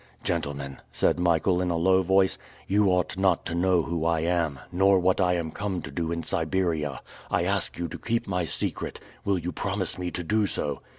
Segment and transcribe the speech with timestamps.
[0.23, 4.57] "Gentlemen," said Michael, in a low voice, "you ought not to know who I am,
[4.71, 7.03] nor what I am come to do in Siberia.
[7.29, 8.99] I ask you to keep my secret.
[9.23, 10.79] Will you promise me to do so?"